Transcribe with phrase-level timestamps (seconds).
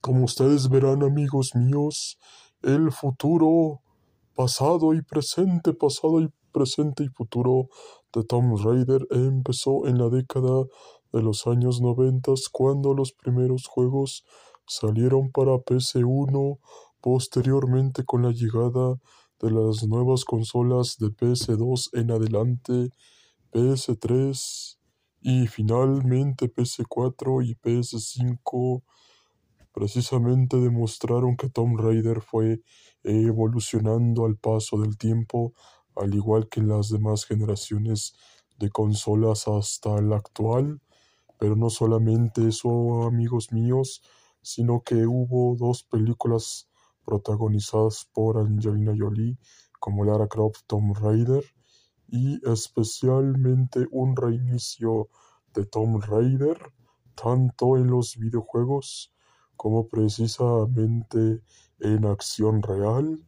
[0.00, 2.18] Como ustedes verán, amigos míos,
[2.64, 3.82] el futuro,
[4.34, 7.68] pasado y presente, pasado y presente y futuro
[8.12, 10.64] de Tomb Raider empezó en la década
[11.12, 14.24] de los años 90 cuando los primeros juegos
[14.66, 16.58] salieron para PC1,
[17.00, 18.96] posteriormente con la llegada
[19.40, 22.90] de las nuevas consolas de PS2 en adelante,
[23.52, 24.78] PS3
[25.20, 28.82] y finalmente PS4 y PS5
[29.74, 32.62] precisamente demostraron que Tomb Raider fue
[33.02, 35.52] evolucionando al paso del tiempo,
[35.96, 38.14] al igual que las demás generaciones
[38.56, 40.80] de consolas hasta la actual.
[41.38, 44.00] Pero no solamente eso, amigos míos,
[44.42, 46.68] sino que hubo dos películas
[47.04, 49.36] protagonizadas por Angelina Jolie
[49.80, 51.44] como Lara Croft Tomb Raider
[52.06, 55.08] y especialmente un reinicio
[55.52, 56.58] de Tomb Raider
[57.16, 59.13] tanto en los videojuegos
[59.56, 61.42] como precisamente
[61.80, 63.24] en acción real.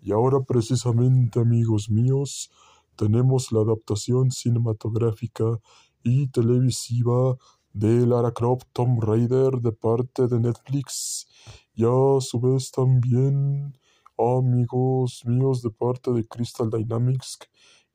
[0.00, 2.50] Y ahora precisamente, amigos míos,
[2.96, 5.60] tenemos la adaptación cinematográfica
[6.02, 7.36] y televisiva
[7.72, 11.26] de Lara Croft Tomb Raider de parte de Netflix
[11.74, 13.76] y a su vez también
[14.16, 17.38] amigos míos de parte de Crystal Dynamics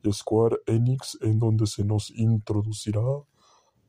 [0.04, 3.02] y Square Enix en donde se nos introducirá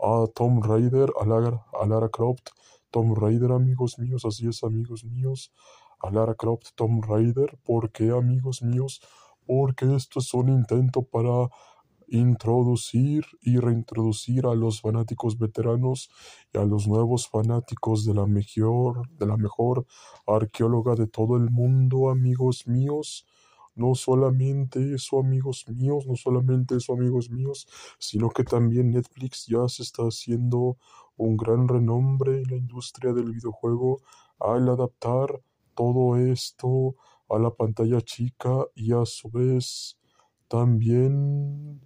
[0.00, 2.48] a Tomb Raider, a Lara, a Lara Croft
[2.92, 5.52] Tomb Raider, amigos míos, así es, amigos míos,
[6.00, 7.58] a Lara Croft Tomb Raider.
[7.64, 9.00] ¿Por qué, amigos míos?
[9.44, 11.48] Porque esto es un intento para
[12.08, 16.10] introducir y reintroducir a los fanáticos veteranos
[16.52, 19.86] y a los nuevos fanáticos de la mejor, de la mejor
[20.26, 23.26] arqueóloga de todo el mundo, amigos míos.
[23.74, 27.66] No solamente eso, amigos míos, no solamente eso, amigos míos,
[27.98, 30.76] sino que también Netflix ya se está haciendo
[31.16, 34.00] un gran renombre en la industria del videojuego
[34.38, 35.42] al adaptar
[35.74, 36.96] todo esto
[37.28, 39.96] a la pantalla chica y a su vez
[40.48, 41.80] también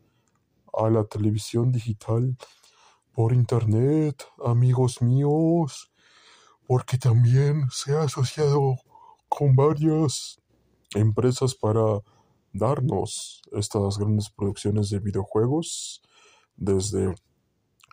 [0.73, 2.37] a la televisión digital
[3.13, 5.91] por internet, amigos míos,
[6.67, 8.77] porque también se ha asociado
[9.29, 10.39] con varias
[10.95, 12.01] empresas para
[12.53, 16.03] darnos estas grandes producciones de videojuegos
[16.57, 17.15] desde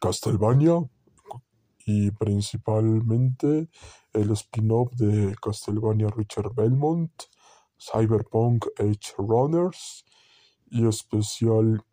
[0.01, 0.79] Castlevania
[1.85, 3.69] y principalmente
[4.13, 7.11] el spin-off de Castlevania Richard Belmont,
[7.77, 10.05] Cyberpunk Edge Runners
[10.69, 11.83] y especialmente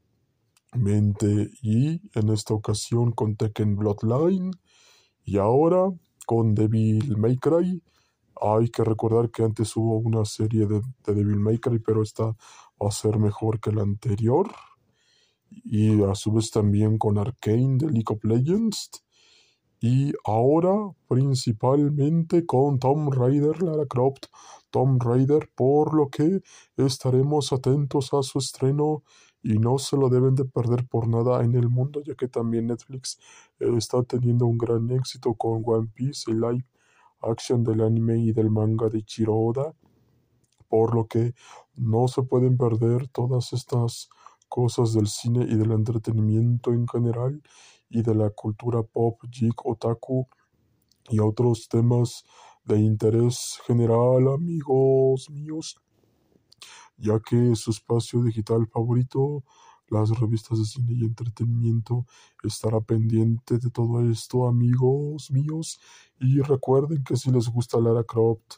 [1.63, 4.53] y en esta ocasión con Tekken Bloodline
[5.25, 5.91] y ahora
[6.27, 7.83] con Devil May Cry.
[8.41, 12.25] Hay que recordar que antes hubo una serie de, de Devil May Cry, pero esta
[12.25, 14.51] va a ser mejor que la anterior.
[15.65, 18.91] Y a su vez también con Arkane de League of Legends
[19.81, 24.27] y ahora principalmente con Tom Raider, Lara Croft,
[24.71, 26.43] Tom Raider, por lo que
[26.77, 29.03] estaremos atentos a su estreno
[29.43, 32.67] y no se lo deben de perder por nada en el mundo, ya que también
[32.67, 33.19] Netflix
[33.59, 36.67] eh, está teniendo un gran éxito con One Piece, el live
[37.23, 39.75] action del anime y del manga de Chiroda,
[40.69, 41.35] por lo que
[41.75, 44.09] no se pueden perder todas estas
[44.49, 47.43] cosas del cine y del entretenimiento en general
[47.89, 50.29] y de la cultura pop, geek, otaku
[51.09, 52.25] y otros temas
[52.65, 55.81] de interés general, amigos míos.
[56.97, 59.43] ya que su espacio digital favorito,
[59.91, 62.07] las revistas de cine y entretenimiento,
[62.43, 65.81] estará pendiente de todo esto, amigos míos.
[66.19, 68.57] Y recuerden que si les gusta Lara Croft,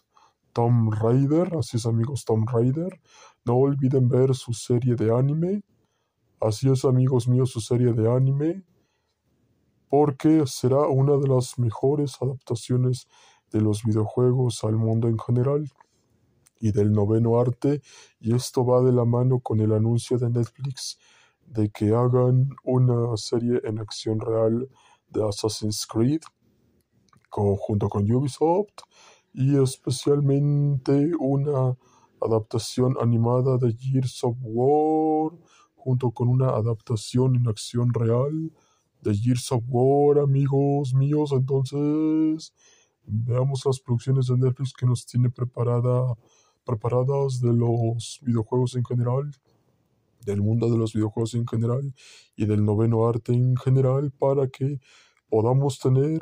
[0.52, 3.00] Tom Raider, así es amigos, Tom Raider,
[3.44, 5.62] no olviden ver su serie de anime.
[6.40, 8.64] Así es amigos míos, su serie de anime
[9.92, 13.08] porque será una de las mejores adaptaciones
[13.50, 15.70] de los videojuegos al mundo en general
[16.58, 17.82] y del noveno arte,
[18.18, 20.98] y esto va de la mano con el anuncio de Netflix
[21.52, 24.68] de que hagan una serie en acción real
[25.08, 26.22] de Assassin's Creed
[27.28, 28.72] junto con Ubisoft
[29.34, 31.76] y especialmente una
[32.20, 35.32] adaptación animada de Gears of War
[35.74, 38.52] junto con una adaptación en acción real
[39.02, 41.32] de Gears of War, amigos míos.
[41.32, 42.54] Entonces,
[43.04, 46.16] veamos las producciones de Netflix que nos tiene preparada,
[46.64, 49.30] preparadas de los videojuegos en general,
[50.24, 51.94] del mundo de los videojuegos en general
[52.36, 54.80] y del noveno arte en general para que
[55.28, 56.20] podamos tener